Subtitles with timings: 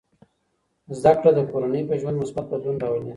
[0.99, 3.09] زده کړه د کورنۍ په ژوند مثبت بدلون راولي.